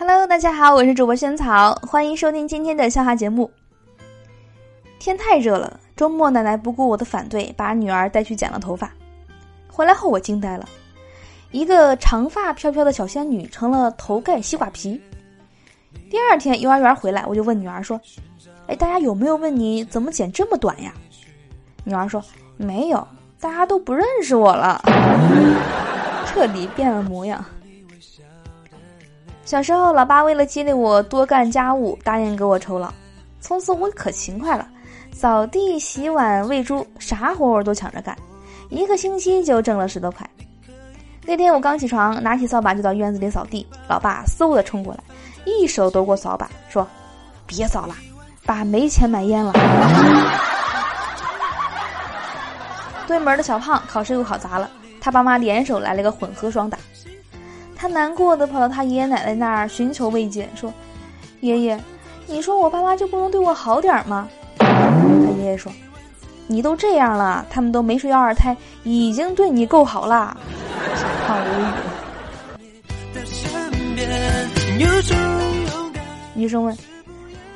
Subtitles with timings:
[0.00, 3.50] Hello，大家好，我是主播萱草，欢迎收听今天的笑话节目。
[4.98, 8.90] 天太热了，周末奶奶不顾我的反对，把女儿带去剪了头发。
[9.70, 10.66] 回来后我惊呆了，
[11.50, 14.98] 一个长发飘飘的小仙女成了头盖西瓜皮。
[16.08, 18.00] 第二天幼儿园回来，我就问女儿说
[18.68, 20.94] ：“哎，大家有没有问你怎么剪这么短呀？”
[21.84, 22.24] 女儿说
[22.56, 23.06] ：“没有，
[23.38, 24.80] 大家都不认识我了，
[26.24, 27.44] 彻底变了模样。”
[29.50, 32.88] 小时候，老爸为了激励我多干家务，答应给我酬劳。
[33.40, 34.64] 从此我可勤快了，
[35.12, 38.16] 扫地、洗碗、喂猪，啥活我都抢着干，
[38.68, 40.24] 一个星期就挣了十多块。
[41.24, 45.00] 那天我刚起床，拿起扫把就到院子里扫地，老爸嗖的冲过来，
[45.44, 46.86] 一手夺过扫把，说
[47.44, 47.96] ：“别扫了，
[48.46, 49.52] 爸没钱买烟了。”
[53.08, 54.70] 对门的小胖考试又考砸了，
[55.00, 56.78] 他爸妈联手来了个混合双打。
[57.80, 60.70] 他难过的跑到他爷爷奶奶那儿寻求慰藉，说
[61.40, 61.80] ：“爷爷，
[62.26, 64.28] 你说我爸妈就不能对我好点吗？”
[64.58, 65.72] 他爷爷说
[66.46, 70.36] ：“你都这样了，他们都没睡要二胎，已经对你够好啦。”
[71.26, 71.64] 胖无语。
[76.34, 76.76] 女生问：“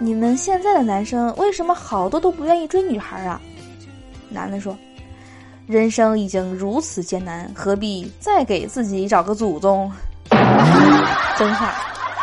[0.00, 3.38] 你们现在的男生为什么好多都不愿意追女孩啊？”
[4.32, 4.74] 男的说。
[5.66, 9.90] 人生已经如此艰难，何必再给自己找个祖宗？
[11.36, 11.72] 真话，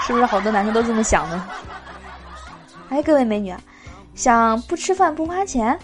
[0.05, 1.47] 是不是好多男生都这么想呢？
[2.89, 3.59] 哎，各位美女啊，
[4.15, 5.77] 想不吃饭不花钱？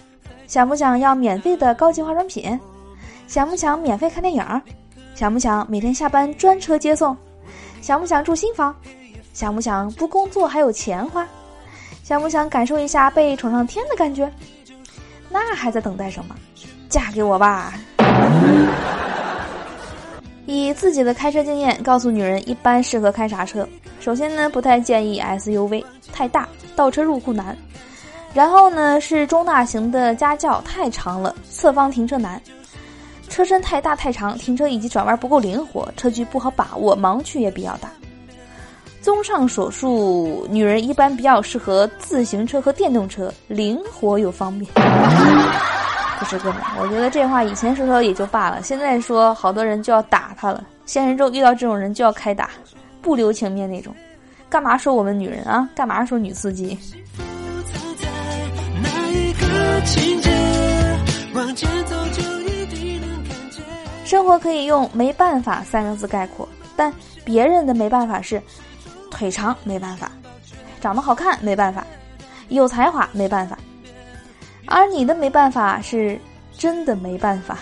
[0.46, 2.58] 想不想要免费的高级化妆品？
[3.26, 4.62] 想不想免费看电影？
[5.14, 7.16] 想不想每天下班专车接送？
[7.80, 8.74] 想不想住新房？
[9.32, 11.26] 想不想不工作还有钱花？
[12.02, 14.32] 想不想感受一下被宠上天的感觉？
[15.28, 16.34] 那还在等待什么？
[16.88, 17.72] 嫁给我吧！
[20.50, 23.64] 以自己的开车经验告诉女人，一般适合开啥车？
[24.00, 27.56] 首先呢，不太建议 SUV，太大，倒车入库难。
[28.34, 32.42] 然后呢，是中大型的家轿，太长了，侧方停车难。
[33.28, 37.88] 车身太大太长，停车以及转弯不够灵活，车距不好把握，盲区也比较大。
[39.00, 44.68] 综上所述，女人一般比较适合自行车和电动车，灵活又方便。
[46.30, 50.64] 不是哥们，我觉得这话以前说说也就罢了，现在说好多人就要打他了。
[50.86, 52.48] 现实中遇到这种人就要开打，
[53.02, 53.92] 不留情面那种。
[54.48, 55.68] 干嘛说我们女人啊？
[55.74, 56.78] 干嘛说女司机？
[64.04, 68.40] 生活可以用“没办法”三个字概括，但别人的没办法是
[69.10, 70.08] 腿长没办法，
[70.80, 71.84] 长得好看没办法，
[72.50, 73.58] 有才华没办法。
[74.70, 76.16] 而你的没办法是
[76.56, 77.58] 真的没办法。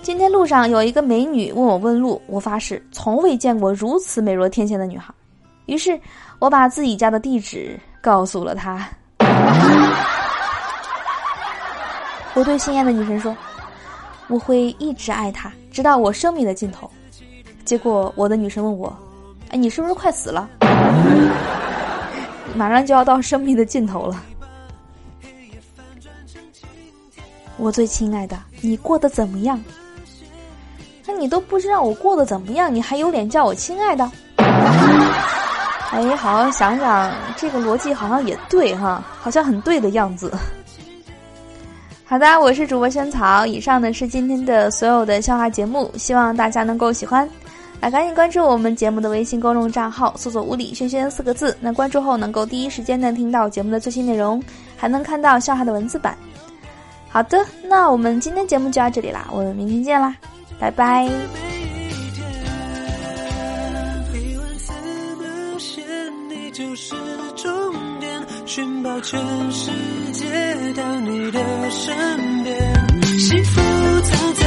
[0.00, 5.12] 今天路上有一个美女问我问路，我发誓从未见过如此美若天仙的女孩。
[5.66, 6.00] 于是
[6.38, 8.88] 我把自己家的地址告诉了她。
[12.34, 13.36] 我对心爱的女神说
[14.28, 16.88] ：“我会一直爱她，直到我生命的尽头。”
[17.64, 18.96] 结果我的女神问我
[19.50, 20.48] ：“哎，你是不是快死了？”
[22.54, 24.22] 马上就要到生命的尽头了，
[27.56, 29.62] 我最亲爱的，你过得怎么样？
[31.06, 34.10] 那你都不知道我过得怎么样，你还有脸叫我亲爱的？
[35.92, 40.32] 哎，好好想想，这个逻辑好像也对哈，好像很对的样子。
[42.04, 47.28] 好的，我是主播萱草，以上呢是今天的所有的笑话节目，希望大家能够喜欢。
[47.80, 51.56] 来，赶紧关注我们节目的微信公众账号，搜索“屋里轩轩”四个字。
[51.60, 54.42] 那关注后能够第一时间的听到节目的最新内容，
[54.76, 56.16] 还能看到笑话的文字版。
[57.08, 60.14] 好的，那我们今天节目就到这里啦，我们明天见啦，
[60.58, 61.08] 拜拜。
[73.18, 73.60] 幸福
[74.34, 74.45] 在。